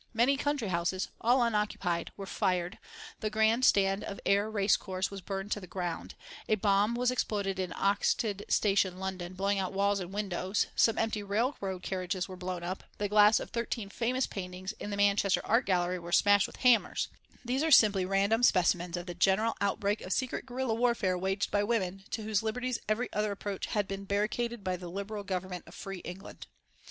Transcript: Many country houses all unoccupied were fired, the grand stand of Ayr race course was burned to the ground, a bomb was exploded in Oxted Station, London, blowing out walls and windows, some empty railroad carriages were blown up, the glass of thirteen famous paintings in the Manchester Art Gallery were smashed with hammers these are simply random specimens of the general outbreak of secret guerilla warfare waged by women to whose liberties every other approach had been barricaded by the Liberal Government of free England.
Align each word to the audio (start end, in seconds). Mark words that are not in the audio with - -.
Many 0.15 0.35
country 0.35 0.69
houses 0.69 1.09
all 1.21 1.43
unoccupied 1.43 2.11
were 2.17 2.25
fired, 2.25 2.79
the 3.19 3.29
grand 3.29 3.63
stand 3.63 4.03
of 4.03 4.19
Ayr 4.25 4.49
race 4.49 4.75
course 4.75 5.11
was 5.11 5.21
burned 5.21 5.51
to 5.51 5.59
the 5.59 5.67
ground, 5.67 6.15
a 6.49 6.55
bomb 6.55 6.95
was 6.95 7.11
exploded 7.11 7.59
in 7.59 7.69
Oxted 7.69 8.49
Station, 8.51 8.97
London, 8.97 9.35
blowing 9.35 9.59
out 9.59 9.73
walls 9.73 9.99
and 9.99 10.11
windows, 10.11 10.65
some 10.75 10.97
empty 10.97 11.21
railroad 11.21 11.83
carriages 11.83 12.27
were 12.27 12.35
blown 12.35 12.63
up, 12.63 12.83
the 12.97 13.07
glass 13.07 13.39
of 13.39 13.51
thirteen 13.51 13.91
famous 13.91 14.25
paintings 14.25 14.71
in 14.79 14.89
the 14.89 14.97
Manchester 14.97 15.41
Art 15.43 15.67
Gallery 15.67 15.99
were 15.99 16.11
smashed 16.11 16.47
with 16.47 16.55
hammers 16.55 17.09
these 17.45 17.61
are 17.61 17.69
simply 17.69 18.03
random 18.03 18.41
specimens 18.41 18.97
of 18.97 19.05
the 19.05 19.13
general 19.13 19.53
outbreak 19.61 20.01
of 20.01 20.13
secret 20.13 20.47
guerilla 20.47 20.73
warfare 20.73 21.15
waged 21.15 21.51
by 21.51 21.63
women 21.63 22.05
to 22.09 22.23
whose 22.23 22.41
liberties 22.41 22.79
every 22.89 23.13
other 23.13 23.31
approach 23.31 23.67
had 23.67 23.87
been 23.87 24.05
barricaded 24.05 24.63
by 24.63 24.75
the 24.75 24.89
Liberal 24.89 25.23
Government 25.23 25.63
of 25.67 25.75
free 25.75 25.99
England. 25.99 26.47